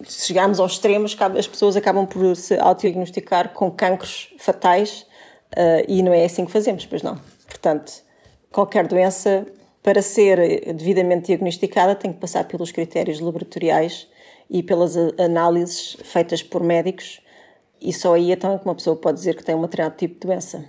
Se 0.05 0.27
chegarmos 0.27 0.59
aos 0.59 0.73
extremos, 0.73 1.15
as 1.37 1.47
pessoas 1.47 1.77
acabam 1.77 2.05
por 2.05 2.35
se 2.35 2.59
autodiagnosticar 2.59 3.53
com 3.53 3.71
cancros 3.71 4.33
fatais 4.37 5.05
uh, 5.53 5.85
e 5.87 6.03
não 6.03 6.13
é 6.13 6.25
assim 6.25 6.45
que 6.45 6.51
fazemos, 6.51 6.85
pois 6.85 7.01
não. 7.01 7.17
Portanto, 7.47 8.03
qualquer 8.51 8.85
doença, 8.85 9.47
para 9.81 10.01
ser 10.01 10.73
devidamente 10.73 11.27
diagnosticada, 11.27 11.95
tem 11.95 12.11
que 12.11 12.19
passar 12.19 12.43
pelos 12.43 12.73
critérios 12.73 13.21
laboratoriais 13.21 14.05
e 14.49 14.61
pelas 14.61 14.97
análises 15.17 15.95
feitas 16.03 16.43
por 16.43 16.61
médicos 16.61 17.21
e 17.81 17.93
só 17.93 18.15
aí 18.15 18.31
então 18.31 18.53
é 18.53 18.57
que 18.57 18.65
uma 18.65 18.75
pessoa 18.75 18.95
pode 18.95 19.17
dizer 19.17 19.35
que 19.35 19.43
tem 19.43 19.55
um 19.55 19.61
determinado 19.61 19.95
tipo 19.95 20.15
de 20.15 20.27
doença. 20.27 20.65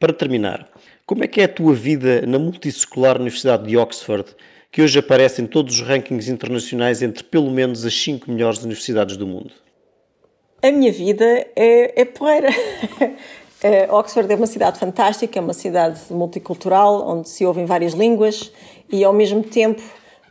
Para 0.00 0.14
terminar, 0.14 0.66
como 1.04 1.22
é 1.22 1.28
que 1.28 1.42
é 1.42 1.44
a 1.44 1.48
tua 1.48 1.74
vida 1.74 2.22
na 2.26 2.38
multissecular 2.38 3.16
Universidade 3.16 3.68
de 3.68 3.76
Oxford, 3.76 4.34
que 4.72 4.80
hoje 4.80 4.98
aparece 4.98 5.42
em 5.42 5.46
todos 5.46 5.74
os 5.74 5.86
rankings 5.86 6.32
internacionais 6.32 7.02
entre 7.02 7.22
pelo 7.22 7.50
menos 7.50 7.84
as 7.84 7.92
5 8.02 8.30
melhores 8.30 8.62
universidades 8.62 9.18
do 9.18 9.26
mundo? 9.26 9.50
A 10.62 10.70
minha 10.70 10.90
vida 10.90 11.22
é, 11.54 12.00
é. 12.00 12.08
É, 13.62 13.92
Oxford 13.92 14.32
é 14.32 14.36
uma 14.36 14.46
cidade 14.46 14.78
fantástica, 14.78 15.38
é 15.38 15.42
uma 15.42 15.52
cidade 15.52 16.00
multicultural, 16.08 17.06
onde 17.06 17.28
se 17.28 17.44
ouvem 17.44 17.66
várias 17.66 17.92
línguas 17.92 18.50
e, 18.90 19.04
ao 19.04 19.12
mesmo 19.12 19.42
tempo, 19.42 19.82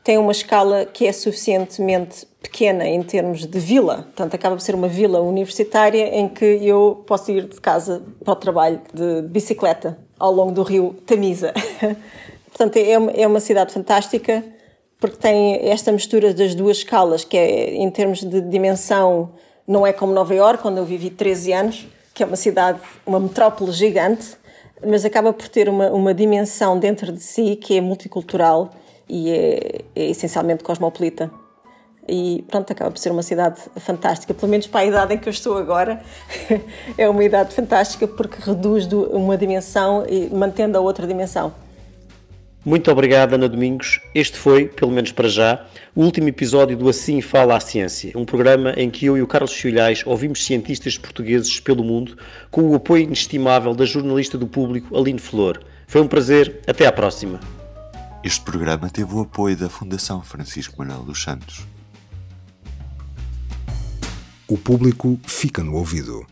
tem 0.09 0.17
uma 0.17 0.31
escala 0.31 0.87
que 0.87 1.05
é 1.05 1.11
suficientemente 1.11 2.25
pequena 2.41 2.83
em 2.87 3.03
termos 3.03 3.45
de 3.45 3.59
vila. 3.59 3.97
Portanto, 3.97 4.33
acaba 4.33 4.55
por 4.55 4.61
ser 4.63 4.73
uma 4.73 4.87
vila 4.87 5.21
universitária 5.21 6.17
em 6.17 6.27
que 6.27 6.43
eu 6.43 7.03
posso 7.05 7.29
ir 7.29 7.43
de 7.43 7.61
casa 7.61 8.01
para 8.25 8.33
o 8.33 8.35
trabalho 8.35 8.81
de 8.91 9.21
bicicleta 9.27 9.99
ao 10.17 10.31
longo 10.31 10.51
do 10.51 10.63
rio 10.63 10.95
Tamisa. 11.05 11.53
Portanto, 12.49 12.77
é 12.77 12.97
uma, 12.97 13.11
é 13.11 13.27
uma 13.27 13.39
cidade 13.39 13.71
fantástica 13.71 14.43
porque 14.99 15.17
tem 15.17 15.69
esta 15.69 15.91
mistura 15.91 16.33
das 16.33 16.55
duas 16.55 16.77
escalas, 16.77 17.23
que 17.23 17.37
é 17.37 17.75
em 17.75 17.91
termos 17.91 18.21
de 18.21 18.41
dimensão, 18.41 19.33
não 19.67 19.85
é 19.85 19.93
como 19.93 20.11
Nova 20.11 20.33
Iorque, 20.33 20.67
onde 20.67 20.79
eu 20.79 20.85
vivi 20.85 21.11
13 21.11 21.53
anos, 21.53 21.87
que 22.15 22.23
é 22.23 22.25
uma 22.25 22.35
cidade, 22.35 22.79
uma 23.05 23.19
metrópole 23.19 23.71
gigante, 23.71 24.25
mas 24.83 25.05
acaba 25.05 25.31
por 25.31 25.47
ter 25.47 25.69
uma, 25.69 25.91
uma 25.91 26.15
dimensão 26.15 26.79
dentro 26.79 27.11
de 27.11 27.21
si 27.21 27.55
que 27.55 27.77
é 27.77 27.81
multicultural 27.81 28.71
e 29.09 29.31
é, 29.31 29.81
é 29.95 30.09
essencialmente 30.09 30.63
cosmopolita 30.63 31.31
e 32.09 32.43
pronto, 32.49 32.71
acaba 32.71 32.89
por 32.89 32.97
ser 32.97 33.11
uma 33.11 33.21
cidade 33.21 33.61
fantástica, 33.77 34.33
pelo 34.33 34.49
menos 34.49 34.67
para 34.67 34.81
a 34.81 34.85
idade 34.85 35.13
em 35.13 35.17
que 35.17 35.29
eu 35.29 35.31
estou 35.31 35.57
agora, 35.57 36.01
é 36.97 37.07
uma 37.07 37.23
idade 37.23 37.53
fantástica 37.53 38.07
porque 38.07 38.37
reduz 38.41 38.91
uma 38.91 39.37
dimensão 39.37 40.05
e 40.09 40.27
mantendo 40.33 40.77
a 40.77 40.81
outra 40.81 41.05
dimensão. 41.05 41.53
Muito 42.65 42.91
obrigado, 42.91 43.33
Ana 43.33 43.47
Domingos. 43.47 44.01
Este 44.13 44.37
foi, 44.37 44.65
pelo 44.65 44.91
menos 44.91 45.13
para 45.13 45.29
já, 45.29 45.65
o 45.95 46.03
último 46.03 46.27
episódio 46.27 46.75
do 46.75 46.89
Assim 46.89 47.21
Fala 47.21 47.55
a 47.55 47.59
Ciência, 47.59 48.11
um 48.15 48.25
programa 48.25 48.73
em 48.75 48.89
que 48.89 49.05
eu 49.05 49.17
e 49.17 49.21
o 49.21 49.27
Carlos 49.27 49.53
Filhais 49.53 50.03
ouvimos 50.05 50.43
cientistas 50.43 50.97
portugueses 50.97 51.59
pelo 51.59 51.83
mundo 51.83 52.17
com 52.51 52.63
o 52.63 52.75
apoio 52.75 53.03
inestimável 53.03 53.73
da 53.73 53.85
jornalista 53.85 54.37
do 54.37 54.45
público 54.45 54.97
Aline 54.97 55.19
Flor. 55.19 55.61
Foi 55.87 56.01
um 56.01 56.07
prazer. 56.07 56.59
Até 56.67 56.85
à 56.85 56.91
próxima. 56.91 57.39
Este 58.21 58.41
programa 58.41 58.89
teve 58.89 59.13
o 59.13 59.21
apoio 59.21 59.55
da 59.55 59.69
Fundação 59.69 60.21
Francisco 60.21 60.75
Manuel 60.77 61.03
dos 61.03 61.23
Santos. 61.23 61.65
O 64.45 64.57
público 64.57 65.17
fica 65.23 65.63
no 65.63 65.73
ouvido. 65.75 66.27